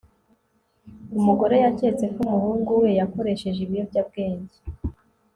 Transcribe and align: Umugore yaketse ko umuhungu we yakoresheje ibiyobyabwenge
Umugore 1.17 1.55
yaketse 1.63 2.05
ko 2.13 2.17
umuhungu 2.25 2.69
we 2.81 2.89
yakoresheje 2.99 3.59
ibiyobyabwenge 3.63 4.55